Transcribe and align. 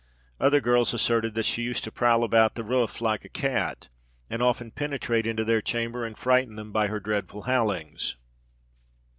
Other 0.39 0.59
girls 0.61 0.95
asserted 0.95 1.35
that 1.35 1.45
she 1.45 1.61
used 1.61 1.83
to 1.83 1.91
prowl 1.91 2.23
about 2.23 2.55
the 2.55 2.63
roof 2.63 3.01
like 3.01 3.23
a 3.23 3.29
cat, 3.29 3.87
and 4.31 4.41
often 4.41 4.71
penetrate 4.71 5.27
into 5.27 5.43
their 5.45 5.61
chamber, 5.61 6.05
and 6.07 6.17
frighten 6.17 6.55
them 6.55 6.71
by 6.71 6.87
her 6.87 6.99
dreadful 6.99 7.43
howlings. 7.43 8.15